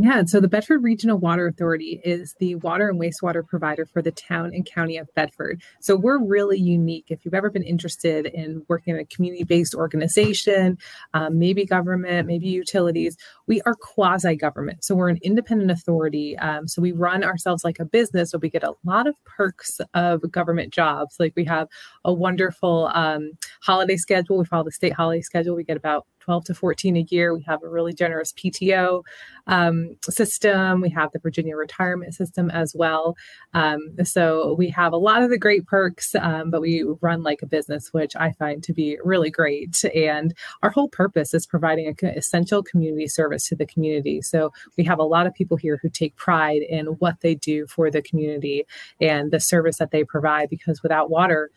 Yeah, 0.00 0.22
so 0.26 0.38
the 0.38 0.46
Bedford 0.46 0.84
Regional 0.84 1.18
Water 1.18 1.48
Authority 1.48 2.00
is 2.04 2.36
the 2.38 2.54
water 2.54 2.88
and 2.88 3.00
wastewater 3.00 3.44
provider 3.44 3.84
for 3.84 4.00
the 4.00 4.12
town 4.12 4.52
and 4.54 4.64
county 4.64 4.96
of 4.96 5.12
Bedford. 5.16 5.60
So 5.80 5.96
we're 5.96 6.24
really 6.24 6.56
unique. 6.56 7.06
If 7.08 7.24
you've 7.24 7.34
ever 7.34 7.50
been 7.50 7.64
interested 7.64 8.26
in 8.26 8.64
working 8.68 8.94
in 8.94 9.00
a 9.00 9.04
community 9.06 9.42
based 9.42 9.74
organization, 9.74 10.78
um, 11.14 11.40
maybe 11.40 11.64
government, 11.64 12.28
maybe 12.28 12.46
utilities, 12.46 13.16
we 13.48 13.60
are 13.62 13.74
quasi 13.74 14.36
government. 14.36 14.84
So 14.84 14.94
we're 14.94 15.08
an 15.08 15.18
independent 15.20 15.72
authority. 15.72 16.38
Um, 16.38 16.68
so 16.68 16.80
we 16.80 16.92
run 16.92 17.24
ourselves 17.24 17.64
like 17.64 17.80
a 17.80 17.84
business, 17.84 18.30
so 18.30 18.38
we 18.38 18.50
get 18.50 18.62
a 18.62 18.74
lot 18.84 19.08
of 19.08 19.16
perks 19.24 19.80
of 19.94 20.30
government 20.30 20.72
jobs. 20.72 21.16
Like 21.18 21.32
we 21.34 21.44
have 21.46 21.66
a 22.04 22.12
wonderful 22.12 22.88
um, 22.94 23.32
holiday 23.62 23.96
schedule. 23.96 24.38
We 24.38 24.44
follow 24.44 24.62
the 24.62 24.70
state 24.70 24.92
holiday 24.92 25.22
schedule. 25.22 25.56
We 25.56 25.64
get 25.64 25.76
about 25.76 26.06
12 26.28 26.44
to 26.44 26.54
14 26.54 26.94
a 26.98 27.06
year. 27.08 27.34
We 27.34 27.42
have 27.44 27.62
a 27.62 27.68
really 27.70 27.94
generous 27.94 28.34
PTO 28.34 29.02
um, 29.46 29.96
system. 30.02 30.82
We 30.82 30.90
have 30.90 31.10
the 31.12 31.18
Virginia 31.20 31.56
retirement 31.56 32.14
system 32.14 32.50
as 32.50 32.74
well. 32.76 33.16
Um, 33.54 33.96
so 34.04 34.54
we 34.58 34.68
have 34.68 34.92
a 34.92 34.98
lot 34.98 35.22
of 35.22 35.30
the 35.30 35.38
great 35.38 35.66
perks, 35.66 36.14
um, 36.16 36.50
but 36.50 36.60
we 36.60 36.84
run 37.00 37.22
like 37.22 37.40
a 37.40 37.46
business, 37.46 37.94
which 37.94 38.14
I 38.14 38.32
find 38.32 38.62
to 38.64 38.74
be 38.74 38.98
really 39.02 39.30
great. 39.30 39.82
And 39.94 40.34
our 40.62 40.68
whole 40.68 40.90
purpose 40.90 41.32
is 41.32 41.46
providing 41.46 41.86
an 41.86 42.08
essential 42.10 42.62
community 42.62 43.06
service 43.06 43.48
to 43.48 43.56
the 43.56 43.64
community. 43.64 44.20
So 44.20 44.52
we 44.76 44.84
have 44.84 44.98
a 44.98 45.04
lot 45.04 45.26
of 45.26 45.32
people 45.32 45.56
here 45.56 45.78
who 45.80 45.88
take 45.88 46.14
pride 46.16 46.60
in 46.60 46.88
what 46.98 47.22
they 47.22 47.36
do 47.36 47.66
for 47.68 47.90
the 47.90 48.02
community 48.02 48.66
and 49.00 49.30
the 49.30 49.40
service 49.40 49.78
that 49.78 49.92
they 49.92 50.04
provide 50.04 50.50
because 50.50 50.82
without 50.82 51.08
water, 51.08 51.50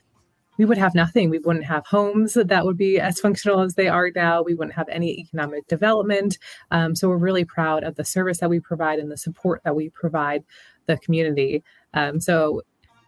we 0.61 0.65
would 0.65 0.77
have 0.77 0.93
nothing. 0.93 1.31
We 1.31 1.39
wouldn't 1.39 1.65
have 1.65 1.87
homes 1.87 2.35
that 2.35 2.65
would 2.65 2.77
be 2.77 2.99
as 2.99 3.19
functional 3.19 3.61
as 3.61 3.73
they 3.73 3.87
are 3.87 4.11
now. 4.15 4.43
We 4.43 4.53
wouldn't 4.53 4.75
have 4.75 4.87
any 4.89 5.19
economic 5.19 5.65
development. 5.65 6.37
Um, 6.69 6.95
so 6.95 7.09
we're 7.09 7.17
really 7.17 7.45
proud 7.45 7.83
of 7.83 7.95
the 7.95 8.05
service 8.05 8.37
that 8.41 8.49
we 8.51 8.59
provide 8.59 8.99
and 8.99 9.11
the 9.11 9.17
support 9.17 9.63
that 9.65 9.75
we 9.75 9.89
provide 9.89 10.43
the 10.85 10.97
community. 10.97 11.63
Um, 11.95 12.19
so 12.19 12.61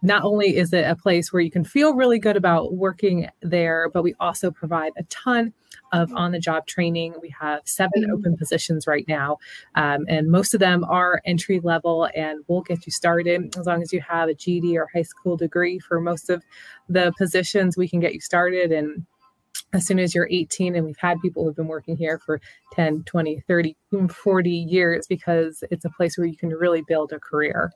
not 0.04 0.22
only 0.22 0.56
is 0.56 0.72
it 0.72 0.84
a 0.84 0.94
place 0.94 1.32
where 1.32 1.40
you 1.40 1.50
can 1.50 1.64
feel 1.64 1.94
really 1.94 2.18
good 2.18 2.36
about 2.36 2.74
working 2.74 3.28
there, 3.40 3.88
but 3.92 4.02
we 4.02 4.14
also 4.20 4.50
provide 4.50 4.92
a 4.98 5.02
ton 5.04 5.54
of 5.92 6.12
on 6.14 6.30
the 6.32 6.38
job 6.38 6.66
training. 6.66 7.14
We 7.22 7.34
have 7.40 7.62
seven 7.64 8.02
mm-hmm. 8.02 8.12
open 8.12 8.36
positions 8.36 8.86
right 8.86 9.06
now, 9.08 9.38
um, 9.74 10.04
and 10.06 10.30
most 10.30 10.52
of 10.52 10.60
them 10.60 10.84
are 10.84 11.22
entry 11.24 11.58
level 11.58 12.08
and 12.14 12.44
we'll 12.48 12.60
get 12.60 12.84
you 12.84 12.92
started 12.92 13.56
as 13.56 13.66
long 13.66 13.80
as 13.80 13.92
you 13.94 14.02
have 14.02 14.28
a 14.28 14.34
GED 14.34 14.76
or 14.76 14.88
high 14.94 15.02
school 15.02 15.38
degree 15.38 15.78
for 15.78 16.00
most 16.00 16.28
of 16.28 16.42
the 16.88 17.12
positions. 17.16 17.76
We 17.76 17.88
can 17.88 18.00
get 18.00 18.12
you 18.12 18.20
started 18.20 18.72
and 18.72 19.06
as 19.72 19.86
soon 19.86 19.98
as 19.98 20.14
you're 20.14 20.28
18 20.30 20.76
and 20.76 20.84
we've 20.84 20.98
had 20.98 21.20
people 21.20 21.44
who've 21.44 21.56
been 21.56 21.66
working 21.66 21.96
here 21.96 22.18
for 22.18 22.40
10 22.74 23.04
20 23.04 23.42
30 23.48 23.76
40 24.08 24.50
years 24.50 25.06
because 25.06 25.64
it's 25.70 25.84
a 25.84 25.90
place 25.90 26.18
where 26.18 26.26
you 26.26 26.36
can 26.36 26.50
really 26.50 26.82
build 26.86 27.12
a 27.12 27.18
career 27.18 27.72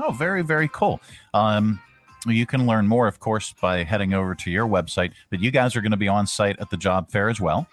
Oh, 0.00 0.12
very, 0.12 0.42
very 0.42 0.68
cool. 0.68 1.00
Um, 1.34 1.80
you 2.26 2.46
can 2.46 2.66
learn 2.66 2.86
more, 2.86 3.06
of 3.06 3.20
course, 3.20 3.52
by 3.60 3.82
heading 3.82 4.14
over 4.14 4.34
to 4.34 4.50
your 4.50 4.66
website, 4.66 5.12
but 5.30 5.40
you 5.40 5.50
guys 5.50 5.74
are 5.76 5.80
going 5.80 5.90
to 5.90 5.96
be 5.96 6.08
on 6.08 6.26
site 6.26 6.58
at 6.60 6.70
the 6.70 6.76
job 6.76 7.10
fair 7.10 7.28
as 7.28 7.40
well. 7.40 7.66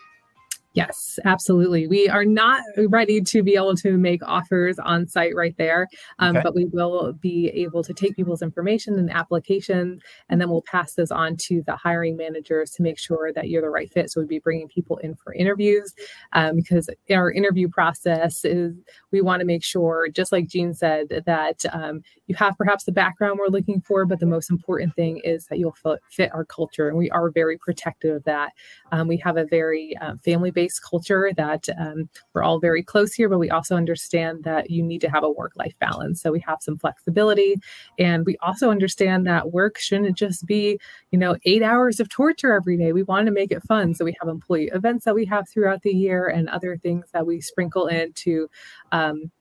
Yes, 0.73 1.17
absolutely. 1.25 1.87
We 1.87 2.07
are 2.09 2.23
not 2.23 2.61
ready 2.77 3.21
to 3.21 3.41
be 3.41 3.55
able 3.55 3.75
to 3.77 3.97
make 3.97 4.21
offers 4.23 4.77
on 4.77 5.07
site 5.07 5.35
right 5.35 5.55
there, 5.57 5.87
um, 6.19 6.37
okay. 6.37 6.43
but 6.43 6.53
we 6.53 6.65
will 6.65 7.11
be 7.13 7.47
able 7.49 7.83
to 7.83 7.91
take 7.91 8.15
people's 8.15 8.43
information 8.43 8.99
and 8.99 9.09
applications, 9.09 9.99
and 10.29 10.39
then 10.39 10.47
we'll 10.47 10.61
pass 10.61 10.93
those 10.93 11.09
on 11.09 11.37
to 11.37 11.63
the 11.65 11.75
hiring 11.75 12.15
managers 12.15 12.69
to 12.71 12.83
make 12.83 12.99
sure 12.99 13.33
that 13.33 13.49
you're 13.49 13.63
the 13.63 13.69
right 13.69 13.91
fit. 13.91 14.11
So 14.11 14.21
we'd 14.21 14.29
be 14.29 14.37
bringing 14.37 14.67
people 14.67 14.97
in 14.97 15.15
for 15.15 15.33
interviews 15.33 15.95
um, 16.33 16.57
because 16.57 16.87
our 17.09 17.31
interview 17.31 17.67
process 17.67 18.45
is 18.45 18.75
we 19.11 19.21
want 19.21 19.39
to 19.39 19.47
make 19.47 19.63
sure, 19.63 20.07
just 20.07 20.31
like 20.31 20.47
Jean 20.47 20.75
said, 20.75 21.23
that 21.25 21.65
um, 21.73 22.03
you 22.27 22.35
have 22.35 22.55
perhaps 22.59 22.83
the 22.83 22.91
background 22.91 23.39
we're 23.39 23.47
looking 23.47 23.81
for, 23.81 24.05
but 24.05 24.19
the 24.19 24.27
most 24.27 24.51
important 24.51 24.95
thing 24.95 25.19
is 25.23 25.47
that 25.47 25.57
you'll 25.57 25.75
fit 26.11 26.31
our 26.31 26.45
culture, 26.45 26.87
and 26.87 26.97
we 26.97 27.09
are 27.09 27.31
very 27.31 27.57
protective 27.57 28.17
of 28.17 28.23
that. 28.25 28.53
Um, 28.91 29.07
we 29.07 29.17
have 29.17 29.35
a 29.35 29.45
very 29.45 29.97
uh, 29.97 30.13
family 30.23 30.51
based 30.59 30.81
culture 30.83 31.31
that 31.37 31.63
um, 31.77 32.09
we're 32.33 32.43
all 32.43 32.59
very 32.59 32.83
close 32.83 33.13
here, 33.13 33.29
but 33.29 33.39
we 33.39 33.49
also 33.49 33.75
understand 33.75 34.43
that 34.43 34.69
you 34.69 34.83
need 34.83 35.01
to 35.01 35.09
have 35.09 35.23
a 35.23 35.35
work 35.41 35.53
life 35.55 35.75
balance. 35.79 36.21
So 36.21 36.31
we 36.31 36.41
have 36.41 36.59
some 36.61 36.77
flexibility. 36.77 37.55
And 37.97 38.25
we 38.25 38.35
also 38.47 38.69
understand 38.69 39.25
that 39.25 39.53
work 39.53 39.77
shouldn't 39.77 40.17
just 40.17 40.45
be, 40.45 40.77
you 41.11 41.19
know, 41.19 41.37
eight 41.45 41.63
hours 41.63 42.01
of 42.01 42.09
torture 42.09 42.51
every 42.53 42.77
day. 42.77 42.91
We 42.91 43.03
want 43.03 43.27
to 43.27 43.31
make 43.31 43.51
it 43.51 43.63
fun. 43.63 43.93
So 43.95 44.03
we 44.03 44.17
have 44.19 44.27
employee 44.27 44.69
events 44.73 45.05
that 45.05 45.15
we 45.15 45.25
have 45.25 45.47
throughout 45.47 45.81
the 45.83 45.95
year 46.05 46.27
and 46.27 46.49
other 46.49 46.77
things 46.77 47.05
that 47.13 47.25
we 47.25 47.39
sprinkle 47.39 47.87
in 47.87 48.11
to 48.13 48.49
um, 48.91 49.31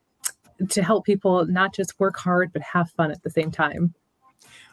to 0.69 0.83
help 0.83 1.05
people 1.05 1.45
not 1.45 1.73
just 1.73 1.99
work 1.99 2.17
hard 2.17 2.51
but 2.51 2.61
have 2.61 2.91
fun 2.91 3.11
at 3.11 3.23
the 3.23 3.29
same 3.29 3.51
time. 3.51 3.93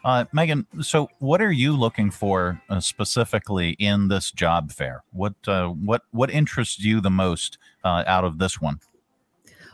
Uh, 0.06 0.24
Megan, 0.32 0.64
so 0.82 1.08
what 1.18 1.42
are 1.42 1.50
you 1.50 1.76
looking 1.76 2.12
for 2.12 2.62
uh, 2.70 2.78
specifically 2.78 3.70
in 3.70 4.06
this 4.06 4.30
job 4.30 4.70
fair? 4.70 5.02
What 5.10 5.34
uh, 5.48 5.66
what 5.70 6.02
what 6.12 6.30
interests 6.30 6.78
you 6.78 7.00
the 7.00 7.10
most 7.10 7.58
uh, 7.82 8.04
out 8.06 8.22
of 8.22 8.38
this 8.38 8.60
one? 8.60 8.78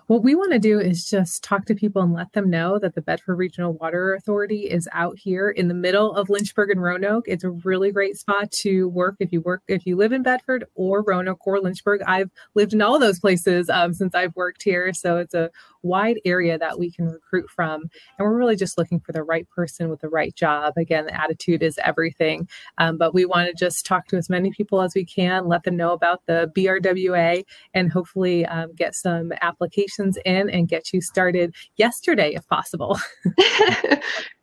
What 0.07 0.23
we 0.23 0.35
want 0.35 0.53
to 0.53 0.59
do 0.59 0.81
is 0.81 1.09
just 1.09 1.45
talk 1.45 1.67
to 1.67 1.75
people 1.75 2.01
and 2.01 2.15
let 2.15 2.33
them 2.33 2.49
know 2.49 2.79
that 2.79 2.95
the 2.95 3.03
Bedford 3.03 3.37
Regional 3.37 3.75
Water 3.75 4.15
Authority 4.15 4.71
is 4.71 4.89
out 4.93 5.19
here 5.19 5.51
in 5.51 5.69
the 5.69 5.75
middle 5.75 6.15
of 6.15 6.31
Lynchburg 6.31 6.71
and 6.71 6.83
Roanoke. 6.83 7.25
It's 7.29 7.45
a 7.45 7.51
really 7.51 7.93
great 7.93 8.17
spot 8.17 8.51
to 8.53 8.89
work 8.89 9.17
if 9.21 9.33
you 9.33 9.43
work 9.43 9.63
if 9.69 9.85
you 9.85 9.97
live 9.97 10.13
in 10.13 10.23
Bedford 10.23 10.65
or 10.75 11.03
Roanoke 11.03 11.47
or 11.47 11.61
Lynchburg. 11.61 12.01
I've 12.07 12.31
lived 12.55 12.73
in 12.73 12.81
all 12.81 12.99
those 12.99 13.21
places 13.21 13.69
um, 13.69 13.93
since 13.93 14.15
I've 14.15 14.35
worked 14.35 14.63
here, 14.63 14.95
so 14.95 15.19
it's 15.19 15.35
a 15.35 15.51
wide 15.83 16.21
area 16.25 16.59
that 16.59 16.79
we 16.79 16.91
can 16.91 17.07
recruit 17.07 17.49
from. 17.51 17.83
And 18.19 18.27
we're 18.27 18.37
really 18.37 18.57
just 18.57 18.79
looking 18.79 19.01
for 19.01 19.13
the 19.13 19.23
right 19.23 19.49
person 19.51 19.89
with 19.89 20.01
the 20.01 20.09
right 20.09 20.35
job. 20.35 20.75
Again, 20.77 21.07
the 21.07 21.21
attitude 21.21 21.63
is 21.63 21.79
everything. 21.85 22.49
Um, 22.79 22.99
but 22.99 23.15
we 23.15 23.25
want 23.25 23.49
to 23.49 23.55
just 23.55 23.87
talk 23.87 24.07
to 24.09 24.17
as 24.17 24.29
many 24.29 24.51
people 24.51 24.81
as 24.83 24.95
we 24.95 25.05
can, 25.05 25.47
let 25.47 25.65
them 25.65 25.77
know 25.77 25.93
about 25.93 26.23
the 26.27 26.51
BRWA, 26.57 27.45
and 27.75 27.93
hopefully 27.93 28.47
um, 28.47 28.75
get 28.75 28.95
some 28.95 29.33
applications 29.43 30.19
in 30.25 30.51
and 30.51 30.69
get 30.69 30.93
you 30.93 31.01
started 31.01 31.55
yesterday 31.77 32.33
if 32.35 32.47
possible. 32.49 32.99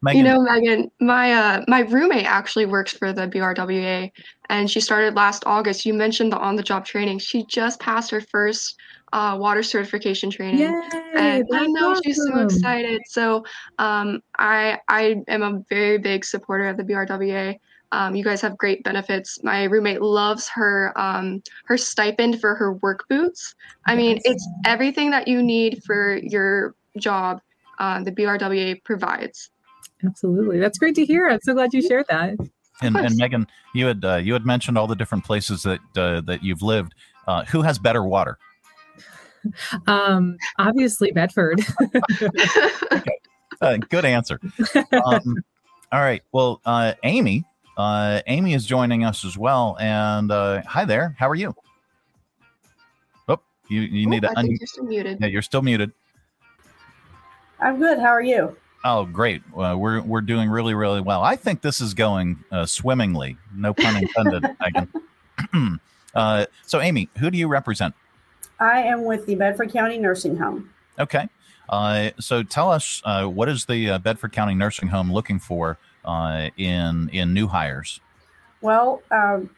you 0.07 0.23
know, 0.23 0.41
Megan, 0.41 0.91
my 0.99 1.33
uh, 1.33 1.65
my 1.67 1.81
roommate 1.81 2.25
actually 2.25 2.65
works 2.65 2.93
for 2.93 3.13
the 3.13 3.27
BRWA 3.27 4.11
and 4.49 4.69
she 4.69 4.81
started 4.81 5.15
last 5.15 5.43
August. 5.45 5.85
You 5.85 5.93
mentioned 5.93 6.31
the 6.31 6.37
on 6.37 6.55
the 6.55 6.63
job 6.63 6.85
training. 6.85 7.19
She 7.19 7.45
just 7.45 7.79
passed 7.79 8.11
her 8.11 8.21
first 8.21 8.75
uh, 9.13 9.37
water 9.39 9.63
certification 9.63 10.29
training. 10.29 10.59
Yay, 10.59 10.81
and 11.15 11.47
I 11.53 11.65
know 11.67 11.91
awesome. 11.91 12.03
she's 12.05 12.17
so 12.17 12.39
excited. 12.39 13.01
So 13.07 13.45
um, 13.77 14.21
I 14.37 14.79
I 14.87 15.17
am 15.27 15.41
a 15.41 15.63
very 15.69 15.97
big 15.97 16.25
supporter 16.25 16.67
of 16.67 16.77
the 16.77 16.83
BRWA. 16.83 17.59
Um, 17.91 18.15
you 18.15 18.23
guys 18.23 18.41
have 18.41 18.57
great 18.57 18.83
benefits. 18.83 19.43
My 19.43 19.63
roommate 19.63 20.01
loves 20.01 20.47
her 20.49 20.93
um, 20.95 21.41
her 21.65 21.77
stipend 21.77 22.39
for 22.39 22.55
her 22.55 22.73
work 22.73 23.07
boots. 23.09 23.55
I 23.85 23.95
mean, 23.95 24.19
it's 24.25 24.47
everything 24.65 25.09
that 25.11 25.27
you 25.27 25.41
need 25.41 25.83
for 25.83 26.17
your 26.17 26.75
job. 26.97 27.41
Uh, 27.79 28.03
the 28.03 28.11
BRWA 28.11 28.83
provides. 28.83 29.49
Absolutely, 30.05 30.59
that's 30.59 30.77
great 30.77 30.95
to 30.95 31.05
hear. 31.05 31.27
I'm 31.27 31.39
so 31.41 31.53
glad 31.53 31.73
you 31.73 31.81
shared 31.81 32.05
that. 32.09 32.35
And, 32.81 32.95
and 32.95 33.15
Megan, 33.17 33.47
you 33.73 33.87
had 33.87 34.05
uh, 34.05 34.15
you 34.15 34.33
had 34.33 34.45
mentioned 34.45 34.77
all 34.77 34.87
the 34.87 34.95
different 34.95 35.25
places 35.25 35.63
that 35.63 35.79
uh, 35.97 36.21
that 36.21 36.43
you've 36.43 36.61
lived. 36.61 36.93
Uh, 37.27 37.43
who 37.45 37.61
has 37.61 37.77
better 37.77 38.03
water? 38.03 38.37
Um, 39.87 40.37
obviously, 40.57 41.11
Bedford. 41.11 41.61
okay. 42.91 43.19
Uh, 43.61 43.75
good 43.89 44.05
answer. 44.05 44.39
Um, 44.93 45.43
all 45.91 45.99
right. 45.99 46.21
Well, 46.31 46.61
uh, 46.65 46.93
Amy, 47.03 47.43
uh, 47.77 48.21
Amy 48.27 48.53
is 48.53 48.65
joining 48.65 49.03
us 49.03 49.25
as 49.25 49.37
well. 49.37 49.75
And 49.81 50.31
uh, 50.31 50.61
hi 50.65 50.85
there. 50.85 51.13
How 51.19 51.27
are 51.29 51.35
you? 51.35 51.53
Oh, 53.27 53.37
you, 53.67 53.81
you 53.81 54.07
need 54.07 54.21
to. 54.21 54.37
Un- 54.37 54.47
you're 54.47 54.65
still 54.65 54.85
muted. 54.85 55.17
Yeah, 55.19 55.27
you're 55.27 55.41
still 55.41 55.61
muted. 55.61 55.91
I'm 57.59 57.79
good. 57.79 57.99
How 57.99 58.07
are 58.07 58.21
you? 58.21 58.55
Oh, 58.85 59.03
great. 59.03 59.41
Uh, 59.53 59.75
we're 59.77 60.01
we're 60.03 60.21
doing 60.21 60.49
really 60.49 60.73
really 60.73 61.01
well. 61.01 61.21
I 61.21 61.35
think 61.35 61.61
this 61.61 61.81
is 61.81 61.93
going 61.93 62.41
uh, 62.51 62.65
swimmingly. 62.65 63.35
No 63.53 63.73
pun 63.73 63.97
intended. 63.97 64.45
Megan. 64.61 65.79
uh, 66.15 66.45
so, 66.65 66.79
Amy, 66.79 67.09
who 67.17 67.29
do 67.29 67.37
you 67.37 67.49
represent? 67.49 67.93
I 68.59 68.81
am 68.81 69.05
with 69.05 69.25
the 69.25 69.35
Bedford 69.35 69.71
County 69.71 69.97
Nursing 69.97 70.35
Home. 70.37 70.69
Okay. 70.97 71.27
Uh, 71.69 72.09
so 72.19 72.43
tell 72.43 72.71
us 72.71 73.01
uh, 73.05 73.25
what 73.25 73.47
is 73.47 73.65
the 73.65 73.91
uh, 73.91 73.97
Bedford 73.99 74.31
County 74.31 74.55
Nursing 74.55 74.89
Home 74.89 75.11
looking 75.11 75.39
for 75.39 75.77
uh, 76.03 76.49
in 76.57 77.09
in 77.09 77.33
new 77.33 77.47
hires? 77.47 77.99
Well, 78.61 79.01
um, 79.11 79.49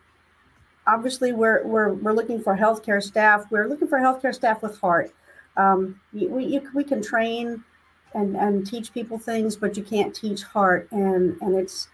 obviously 0.88 1.32
we're, 1.32 1.66
we're 1.66 1.94
we're 1.94 2.14
looking 2.14 2.42
for 2.42 2.56
healthcare 2.56 3.02
staff. 3.02 3.46
We're 3.50 3.68
looking 3.68 3.88
for 3.88 4.00
healthcare 4.00 4.36
staff 4.36 4.62
with 4.62 4.80
heart. 4.80 5.14
Um, 5.58 6.00
we 6.14 6.46
you, 6.46 6.70
we 6.74 6.84
can 6.84 7.02
train 7.02 7.64
and 8.14 8.36
and 8.36 8.68
teach 8.68 8.94
people 8.94 9.18
things, 9.18 9.56
but 9.56 9.78
you 9.78 9.84
can't 9.84 10.14
teach 10.14 10.44
heart. 10.44 10.88
And 10.92 11.42
and 11.42 11.56
it's 11.56 11.88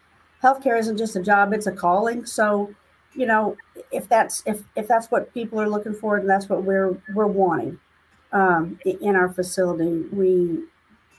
healthcare 0.44 0.80
isn't 0.80 0.98
just 0.98 1.16
a 1.16 1.22
job; 1.22 1.54
it's 1.54 1.68
a 1.68 1.72
calling. 1.72 2.26
So 2.26 2.74
you 3.18 3.26
know, 3.26 3.58
if 3.92 4.08
that's 4.08 4.44
if 4.46 4.64
if 4.76 4.88
that's 4.88 5.10
what 5.10 5.34
people 5.34 5.60
are 5.60 5.68
looking 5.68 5.94
for, 5.94 6.18
and 6.18 6.30
that's 6.30 6.48
what 6.48 6.64
we're 6.64 6.96
we're 7.16 7.26
wanting 7.26 7.80
um, 8.32 8.80
in 8.86 9.16
our 9.16 9.28
facility, 9.28 10.06
we 10.12 10.60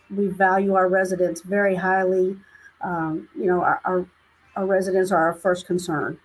we 0.08 0.28
value 0.28 0.74
our 0.74 0.88
residents 0.88 1.40
very 1.40 1.74
highly. 1.74 2.36
Um, 2.80 3.28
you 3.36 3.46
know, 3.46 3.60
our, 3.60 3.80
our, 3.84 4.06
our 4.54 4.64
residents 4.64 5.10
are 5.10 5.18
our 5.18 5.34
first 5.34 5.66
concern. 5.66 6.18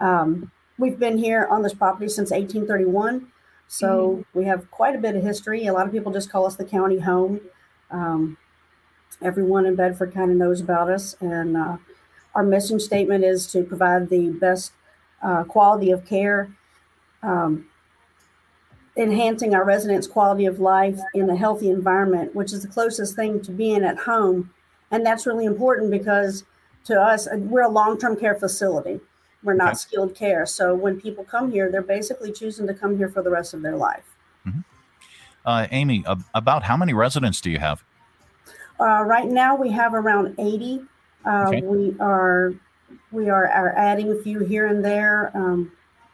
Um, 0.00 0.50
we've 0.78 0.98
been 0.98 1.16
here 1.16 1.46
on 1.48 1.62
this 1.62 1.72
property 1.72 2.08
since 2.08 2.32
1831, 2.32 3.28
so 3.68 3.86
mm-hmm. 3.86 4.38
we 4.38 4.44
have 4.46 4.68
quite 4.72 4.96
a 4.96 4.98
bit 4.98 5.14
of 5.14 5.22
history. 5.22 5.66
A 5.66 5.72
lot 5.72 5.86
of 5.86 5.92
people 5.92 6.12
just 6.12 6.30
call 6.30 6.44
us 6.44 6.56
the 6.56 6.64
county 6.64 6.98
home. 6.98 7.40
Um, 7.90 8.36
everyone 9.22 9.64
in 9.64 9.76
Bedford 9.76 10.12
kind 10.12 10.32
of 10.32 10.36
knows 10.36 10.60
about 10.60 10.90
us, 10.90 11.16
and 11.20 11.56
uh, 11.56 11.76
our 12.34 12.42
mission 12.42 12.80
statement 12.80 13.24
is 13.24 13.46
to 13.52 13.62
provide 13.62 14.08
the 14.08 14.30
best 14.30 14.72
uh, 15.24 15.42
quality 15.44 15.90
of 15.90 16.04
care, 16.06 16.54
um, 17.22 17.66
enhancing 18.96 19.54
our 19.54 19.64
residents' 19.64 20.06
quality 20.06 20.46
of 20.46 20.60
life 20.60 20.98
in 21.14 21.28
a 21.30 21.36
healthy 21.36 21.70
environment, 21.70 22.34
which 22.34 22.52
is 22.52 22.62
the 22.62 22.68
closest 22.68 23.16
thing 23.16 23.40
to 23.40 23.50
being 23.50 23.82
at 23.82 23.98
home. 23.98 24.50
And 24.90 25.04
that's 25.04 25.26
really 25.26 25.46
important 25.46 25.90
because 25.90 26.44
to 26.84 27.00
us, 27.00 27.26
uh, 27.26 27.36
we're 27.38 27.62
a 27.62 27.68
long 27.68 27.98
term 27.98 28.16
care 28.16 28.34
facility. 28.34 29.00
We're 29.42 29.54
not 29.54 29.68
okay. 29.68 29.76
skilled 29.76 30.14
care. 30.14 30.46
So 30.46 30.74
when 30.74 31.00
people 31.00 31.24
come 31.24 31.50
here, 31.50 31.70
they're 31.70 31.82
basically 31.82 32.32
choosing 32.32 32.66
to 32.66 32.74
come 32.74 32.96
here 32.96 33.08
for 33.08 33.22
the 33.22 33.30
rest 33.30 33.54
of 33.54 33.62
their 33.62 33.76
life. 33.76 34.04
Mm-hmm. 34.46 34.60
Uh, 35.44 35.66
Amy, 35.70 36.04
uh, 36.06 36.16
about 36.34 36.62
how 36.62 36.76
many 36.76 36.94
residents 36.94 37.40
do 37.40 37.50
you 37.50 37.58
have? 37.58 37.82
Uh, 38.80 39.02
right 39.04 39.28
now, 39.28 39.54
we 39.54 39.70
have 39.70 39.94
around 39.94 40.34
80. 40.38 40.82
Uh, 41.26 41.44
okay. 41.48 41.60
We 41.62 41.94
are 42.00 42.54
we 43.14 43.30
are, 43.30 43.48
are 43.48 43.72
adding 43.76 44.10
a 44.10 44.16
few 44.16 44.40
here 44.40 44.66
and 44.66 44.84
there. 44.84 45.30
Um, 45.34 45.72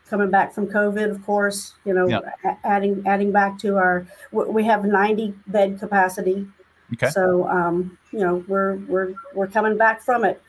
coming 0.08 0.30
back 0.30 0.52
from 0.52 0.66
COVID, 0.66 1.10
of 1.10 1.24
course, 1.24 1.74
you 1.84 1.94
know, 1.94 2.08
yep. 2.08 2.24
adding 2.64 3.02
adding 3.06 3.32
back 3.32 3.58
to 3.60 3.76
our 3.76 4.06
we 4.32 4.64
have 4.64 4.84
90 4.84 5.34
bed 5.46 5.78
capacity. 5.78 6.46
Okay. 6.92 7.10
So 7.10 7.48
um, 7.48 7.96
you 8.12 8.18
know, 8.18 8.44
we're 8.48 8.76
we're 8.76 9.14
we're 9.34 9.46
coming 9.46 9.78
back 9.78 10.02
from 10.02 10.24
it. 10.24 10.42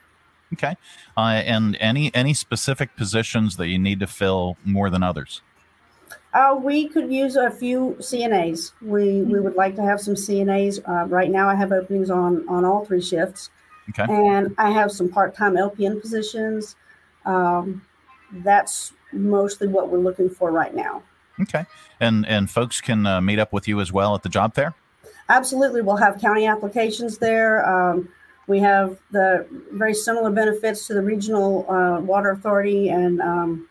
Okay. 0.54 0.76
Uh, 1.16 1.42
and 1.46 1.78
any 1.80 2.14
any 2.14 2.34
specific 2.34 2.96
positions 2.96 3.58
that 3.58 3.68
you 3.68 3.80
need 3.80 4.00
to 4.02 4.08
fill 4.08 4.58
more 4.66 4.90
than 4.90 5.04
others? 5.04 5.42
Uh, 6.34 6.58
we 6.62 6.88
could 6.88 7.12
use 7.12 7.36
a 7.36 7.52
few 7.52 7.96
CNAs. 8.00 8.72
We 8.82 9.22
we 9.22 9.40
would 9.40 9.56
like 9.56 9.76
to 9.76 9.84
have 9.84 10.02
some 10.02 10.16
CNAs. 10.16 10.80
Uh, 10.88 11.08
right 11.08 11.30
now, 11.30 11.50
I 11.50 11.56
have 11.56 11.72
openings 11.72 12.10
on 12.10 12.48
on 12.50 12.66
all 12.66 12.84
three 12.84 13.02
shifts. 13.02 13.50
Okay. 13.92 14.12
And 14.12 14.56
I 14.58 14.72
have 14.72 14.92
some 14.92 15.10
part-time 15.10 15.56
LPN 15.56 16.02
positions. 16.02 16.76
Um, 17.26 17.82
that's 18.32 18.94
mostly 19.12 19.68
what 19.68 19.90
we're 19.90 20.00
looking 20.00 20.30
for 20.30 20.52
right 20.52 20.74
now. 20.74 21.04
Okay. 21.40 21.66
And 22.00 22.26
and 22.28 22.50
folks 22.50 22.82
can 22.82 23.06
uh, 23.06 23.22
meet 23.22 23.40
up 23.40 23.54
with 23.54 23.68
you 23.68 23.82
as 23.82 23.92
well 23.92 24.16
at 24.16 24.24
the 24.24 24.30
job 24.30 24.54
fair. 24.56 24.74
Absolutely, 25.30 25.82
we'll 25.82 25.98
have 25.98 26.20
county 26.20 26.46
applications 26.46 27.18
there. 27.18 27.68
Um, 27.68 28.10
we 28.48 28.60
have 28.60 28.98
the 29.12 29.46
very 29.72 29.94
similar 29.94 30.30
benefits 30.30 30.88
to 30.88 30.94
the 30.94 31.02
regional 31.02 31.70
uh, 31.72 32.02
water 32.02 32.32
authority, 32.32 32.90
and 32.90 33.22
um, 33.22 33.70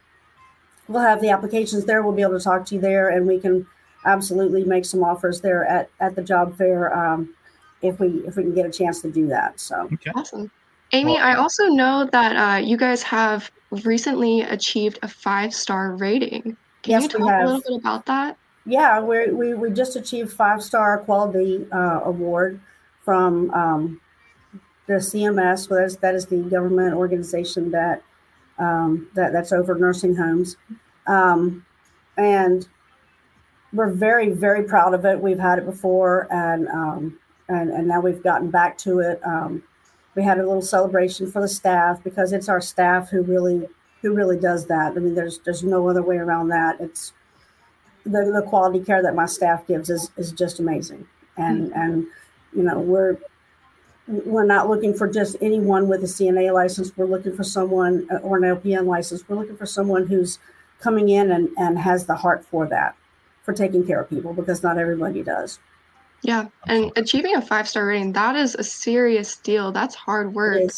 we'll 0.89 1.03
have 1.03 1.21
the 1.21 1.29
applications 1.29 1.85
there. 1.85 2.03
We'll 2.03 2.15
be 2.15 2.23
able 2.23 2.39
to 2.39 2.45
talk 2.45 2.65
to 2.67 2.77
you 2.77 2.81
there, 2.81 3.09
and 3.11 3.27
we 3.27 3.39
can 3.39 3.67
absolutely 4.07 4.65
make 4.65 4.85
some 4.85 5.05
offers 5.05 5.41
there 5.43 5.67
at 5.67 5.91
at 6.01 6.17
the 6.17 6.23
job 6.23 6.57
fair. 6.57 6.97
Um, 6.97 7.35
if 7.83 7.99
we 7.99 8.09
if 8.27 8.37
we 8.37 8.45
can 8.45 8.55
get 8.55 8.67
a 8.67 8.71
chance 8.71 9.01
to 9.03 9.11
do 9.11 9.27
that. 9.29 9.59
So 9.61 9.89
okay. 9.93 10.11
awesome. 10.15 10.51
Amy, 10.93 11.15
well, 11.15 11.25
I 11.25 11.35
also 11.37 11.69
know 11.69 12.09
that 12.11 12.37
uh, 12.37 12.59
you 12.59 12.77
guys 12.77 13.03
have 13.05 13.51
recently 13.85 14.41
achieved 14.41 14.99
a 15.03 15.09
five 15.09 15.55
star 15.55 15.93
rating. 15.93 16.57
Can 16.83 16.93
yes, 16.93 17.03
you 17.05 17.09
talk 17.11 17.21
a 17.21 17.45
little 17.45 17.61
bit 17.61 17.79
about 17.79 18.07
that? 18.07 18.37
Yeah, 18.67 19.01
we 19.01 19.31
we 19.31 19.55
we 19.55 19.71
just 19.71 19.97
achieved 19.97 20.33
five 20.33 20.63
star 20.63 20.99
quality 20.99 21.67
uh, 21.73 22.01
award 22.05 22.61
from 23.05 23.51
um, 23.53 24.01
the 24.87 24.95
CMS. 24.95 25.69
That 25.69 25.85
is, 25.85 25.97
that 25.99 26.15
is 26.15 26.27
the 26.27 26.39
government 26.43 26.95
organization 26.95 27.71
that 27.71 28.03
um, 28.59 29.09
that 29.15 29.33
that's 29.33 29.53
over 29.53 29.77
nursing 29.77 30.17
homes, 30.17 30.57
um, 31.07 31.65
and 32.17 32.67
we're 33.73 33.91
very 33.91 34.31
very 34.31 34.65
proud 34.65 34.93
of 34.93 35.05
it. 35.05 35.21
We've 35.21 35.39
had 35.39 35.59
it 35.59 35.67
before, 35.67 36.27
and 36.31 36.67
um, 36.69 37.20
and, 37.51 37.71
and 37.71 37.89
now 37.89 38.01
we've 38.01 38.23
gotten 38.23 38.51
back 38.51 38.79
to 38.79 39.01
it. 39.01 39.21
Um, 39.25 39.63
we 40.15 40.23
had 40.23 40.39
a 40.39 40.47
little 40.47 40.63
celebration 40.63 41.31
for 41.31 41.41
the 41.43 41.49
staff 41.49 42.03
because 42.03 42.33
it's 42.33 42.49
our 42.49 42.61
staff 42.61 43.11
who 43.11 43.23
really 43.23 43.69
who 44.03 44.15
really 44.15 44.39
does 44.39 44.67
that. 44.67 44.93
I 44.93 45.01
mean, 45.01 45.15
there's 45.15 45.39
there's 45.41 45.63
no 45.63 45.89
other 45.89 46.03
way 46.03 46.17
around 46.17 46.49
that. 46.49 46.81
It's 46.81 47.13
the, 48.05 48.31
the 48.33 48.45
quality 48.49 48.81
care 48.81 49.03
that 49.03 49.15
my 49.15 49.27
staff 49.27 49.67
gives 49.67 49.91
is 49.91 50.11
is 50.17 50.33
just 50.33 50.59
amazing. 50.61 51.07
and 51.37 51.73
and 51.73 52.07
you 52.55 52.63
know 52.63 52.79
we're 52.79 53.17
we're 54.09 54.45
not 54.45 54.69
looking 54.69 54.95
for 54.95 55.09
just 55.09 55.37
anyone 55.41 55.89
with 55.89 56.03
a 56.03 56.07
CNA 56.07 56.53
license. 56.53 56.97
We're 56.97 57.07
looking 57.07 57.37
for 57.37 57.45
someone 57.45 58.09
uh, 58.11 58.17
or 58.17 58.39
an 58.39 58.43
LPN 58.43 58.87
license. 58.87 59.29
We're 59.29 59.37
looking 59.37 59.57
for 59.57 59.67
someone 59.67 60.07
who's 60.07 60.39
coming 60.81 61.11
in 61.11 61.31
and, 61.31 61.49
and 61.57 61.79
has 61.79 62.07
the 62.07 62.17
heart 62.17 62.45
for 62.45 62.67
that, 62.67 62.97
for 63.45 63.53
taking 63.53 63.87
care 63.87 64.01
of 64.01 64.11
people, 64.11 64.33
because 64.33 64.63
not 64.63 64.79
everybody 64.79 65.23
does. 65.23 65.61
Yeah, 66.23 66.49
and 66.67 66.93
achieving 66.97 67.37
a 67.37 67.43
five 67.43 67.69
star 67.69 67.87
rating, 67.87 68.13
that 68.13 68.37
is 68.37 68.55
a 68.55 68.65
serious 68.65 69.37
deal. 69.37 69.73
That's 69.73 69.95
hard 69.95 70.35
work. 70.35 70.71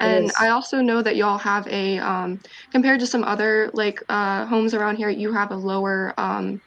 And 0.00 0.30
I 0.38 0.48
also 0.48 0.80
know 0.80 1.02
that 1.02 1.16
y'all 1.16 1.38
have 1.38 1.66
a, 1.66 1.98
um, 1.98 2.40
compared 2.70 3.00
to 3.00 3.06
some 3.06 3.24
other 3.24 3.70
like 3.74 4.02
uh, 4.08 4.46
homes 4.46 4.72
around 4.72 4.96
here, 4.96 5.08
you 5.08 5.32
have 5.32 5.50
a 5.50 5.56
lower, 5.56 6.14
um, 6.18 6.60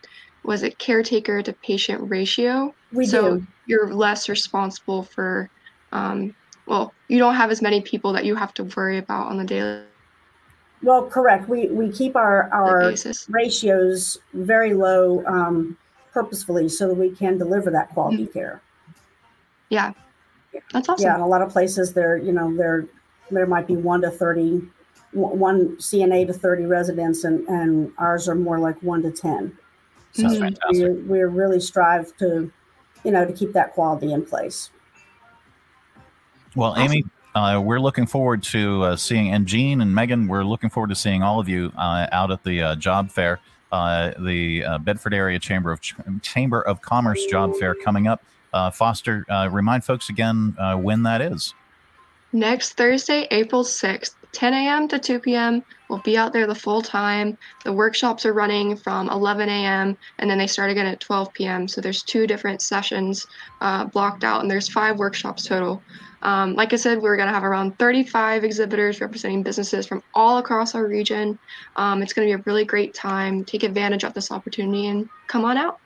was 0.44 0.64
it 0.64 0.78
caretaker 0.80 1.42
to 1.42 1.54
patient 1.54 2.10
ratio? 2.10 2.74
We 2.92 3.06
so 3.06 3.38
do. 3.38 3.48
you're 3.68 3.94
less 3.94 4.28
responsible 4.28 5.04
for, 5.04 5.50
um, 5.94 6.36
well, 6.66 6.94
you 7.08 7.20
don't 7.20 7.36
have 7.36 7.52
as 7.52 7.62
many 7.62 7.82
people 7.82 8.12
that 8.14 8.26
you 8.26 8.36
have 8.36 8.54
to 8.56 8.66
worry 8.76 8.98
about 8.98 9.28
on 9.28 9.38
the 9.38 9.46
daily 9.46 9.84
Well, 10.84 11.06
correct. 11.06 11.48
We 11.48 11.68
we 11.68 11.92
keep 11.92 12.16
our 12.16 12.50
our 12.52 12.92
basis. 12.92 13.28
ratios 13.30 14.20
very 14.34 14.74
low 14.74 15.24
um, 15.26 15.78
purposefully 16.12 16.68
so 16.70 16.88
that 16.88 16.96
we 16.96 17.10
can 17.12 17.38
deliver 17.38 17.72
that 17.72 17.90
quality 17.90 18.28
care. 18.28 18.62
Yeah, 19.70 19.94
that's 20.74 20.90
awesome. 20.90 21.04
Yeah, 21.06 21.16
in 21.16 21.22
a 21.22 21.28
lot 21.28 21.42
of 21.42 21.50
places 21.50 21.94
there, 21.94 22.18
you 22.18 22.32
know, 22.34 22.56
there 22.56 22.86
there 23.30 23.48
might 23.48 23.66
be 23.66 23.78
one 23.78 24.02
to 24.02 24.12
30, 24.12 24.62
one 25.14 25.78
CNA 25.78 26.28
to 26.28 26.34
30 26.34 26.66
residents 26.66 27.24
and, 27.24 27.48
and 27.48 27.92
ours 27.98 28.28
are 28.28 28.36
more 28.36 28.60
like 28.60 28.82
one 28.84 29.02
to 29.04 29.12
10. 29.12 29.58
Sounds 30.12 30.36
Mhm. 30.36 30.40
fantastic. 30.40 30.88
We, 30.88 30.94
we 31.04 31.20
really 31.22 31.62
strive 31.62 32.16
to, 32.18 32.52
you 33.06 33.12
know, 33.12 33.26
to 33.26 33.32
keep 33.32 33.54
that 33.54 33.74
quality 33.74 34.12
in 34.12 34.26
place. 34.26 34.70
Well, 36.58 36.76
Amy, 36.78 37.06
uh, 37.36 37.62
we're 37.64 37.80
looking 37.80 38.06
forward 38.06 38.44
to 38.44 38.84
uh, 38.84 38.96
seeing, 38.98 39.32
and 39.32 39.48
Jean 39.48 39.80
and 39.80 39.96
Megan, 39.96 40.28
we're 40.28 40.44
looking 40.44 40.70
forward 40.70 40.90
to 40.90 40.96
seeing 40.96 41.24
all 41.24 41.40
of 41.40 41.48
you 41.48 41.72
uh, 41.78 42.08
out 42.12 42.30
at 42.32 42.44
the 42.44 42.62
uh, 42.62 42.76
job 42.76 43.10
fair, 43.10 43.40
uh, 43.72 44.12
the 44.20 44.64
uh, 44.64 44.78
Bedford 44.78 45.14
Area 45.14 45.40
Chamber 45.40 45.72
of 45.72 45.82
Ch- 45.82 45.96
Chamber 46.22 46.62
of 46.62 46.82
Commerce 46.82 47.26
job 47.26 47.56
fair 47.56 47.76
coming 47.76 48.08
up. 48.08 48.24
Uh, 48.54 48.70
Foster, 48.70 49.26
uh, 49.30 49.48
remind 49.50 49.84
folks 49.84 50.10
again 50.10 50.56
uh, 50.60 50.76
when 50.76 51.04
that 51.04 51.22
is. 51.22 51.54
Next 52.34 52.74
Thursday, 52.74 53.28
April 53.32 53.64
6th, 53.64 54.16
10 54.32 54.54
a.m. 54.54 54.88
to 54.90 55.00
2 55.00 55.20
p.m. 55.20 55.64
We'll 55.90 56.00
be 56.00 56.18
out 56.18 56.32
there 56.32 56.48
the 56.48 56.56
full 56.56 56.82
time. 56.82 57.38
The 57.66 57.74
workshops 57.74 58.26
are 58.26 58.34
running 58.34 58.78
from 58.78 59.10
11 59.10 59.50
a.m. 59.50 59.98
and 60.20 60.30
then 60.30 60.38
they 60.38 60.48
start 60.48 60.72
again 60.72 60.86
at 60.86 61.00
12 61.02 61.34
p.m. 61.34 61.68
So 61.68 61.82
there's 61.82 62.04
two 62.04 62.28
different 62.28 62.62
sessions 62.62 63.28
blocked 63.92 64.24
out, 64.24 64.42
and 64.42 64.50
there's 64.50 64.70
five 64.70 64.98
workshops 64.98 65.46
total. 65.46 65.82
Um, 66.24 66.54
like 66.56 66.74
I 66.74 66.76
said, 66.76 67.02
we're 67.02 67.16
going 67.16 67.28
to 67.28 67.34
have 67.34 67.44
around 67.44 67.78
35 67.80 68.44
exhibitors 68.44 69.02
representing 69.02 69.44
businesses 69.44 69.88
from 69.88 70.04
all 70.14 70.38
across 70.38 70.76
our 70.76 70.86
region. 70.86 71.40
Um, 71.76 72.02
it's 72.02 72.14
going 72.14 72.28
to 72.28 72.36
be 72.36 72.40
a 72.40 72.44
really 72.46 72.66
great 72.66 72.94
time. 72.94 73.44
Take 73.44 73.64
advantage 73.64 74.04
of 74.04 74.14
this 74.14 74.32
opportunity 74.32 74.88
and 74.88 75.10
come 75.28 75.46
on 75.46 75.58
out. 75.58 75.80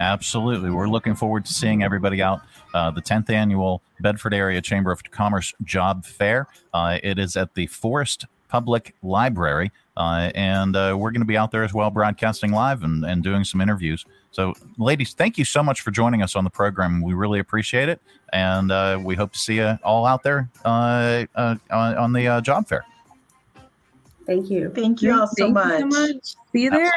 Absolutely. 0.00 0.70
We're 0.70 0.88
looking 0.88 1.14
forward 1.14 1.44
to 1.44 1.52
seeing 1.52 1.82
everybody 1.82 2.22
out. 2.22 2.40
Uh, 2.72 2.90
the 2.90 3.02
10th 3.02 3.28
annual 3.28 3.82
Bedford 4.00 4.32
Area 4.32 4.62
Chamber 4.62 4.90
of 4.90 5.02
Commerce 5.10 5.52
Job 5.62 6.06
Fair. 6.06 6.46
Uh, 6.72 6.98
it 7.02 7.18
is 7.18 7.36
at 7.36 7.54
the 7.54 7.66
Forest 7.66 8.24
Public 8.48 8.94
Library. 9.02 9.70
Uh, 10.00 10.30
and 10.34 10.76
uh, 10.76 10.96
we're 10.98 11.10
going 11.10 11.20
to 11.20 11.26
be 11.26 11.36
out 11.36 11.50
there 11.50 11.62
as 11.62 11.74
well, 11.74 11.90
broadcasting 11.90 12.52
live 12.52 12.84
and, 12.84 13.04
and 13.04 13.22
doing 13.22 13.44
some 13.44 13.60
interviews. 13.60 14.06
So, 14.30 14.54
ladies, 14.78 15.12
thank 15.12 15.36
you 15.36 15.44
so 15.44 15.62
much 15.62 15.82
for 15.82 15.90
joining 15.90 16.22
us 16.22 16.36
on 16.36 16.44
the 16.44 16.48
program. 16.48 17.02
We 17.02 17.12
really 17.12 17.38
appreciate 17.38 17.90
it. 17.90 18.00
And 18.32 18.72
uh, 18.72 18.98
we 19.04 19.14
hope 19.14 19.30
to 19.34 19.38
see 19.38 19.56
you 19.56 19.78
all 19.84 20.06
out 20.06 20.22
there 20.22 20.48
uh, 20.64 21.26
uh, 21.34 21.56
on, 21.70 21.96
on 21.98 22.12
the 22.14 22.26
uh, 22.28 22.40
job 22.40 22.66
fair. 22.66 22.86
Thank 24.24 24.48
you. 24.48 24.72
Thank 24.74 25.02
you 25.02 25.12
all 25.12 25.26
so 25.26 25.34
Thank 25.36 25.48
you 25.48 25.54
much. 25.54 25.80
so 25.80 25.86
much. 25.86 26.34
See 26.52 26.62
you 26.62 26.70
there. 26.70 26.92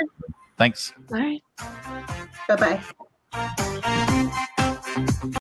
Thanks. 0.58 0.94
All 1.12 1.20
right. 1.20 1.44
Bye 2.48 2.82
bye. 3.34 5.14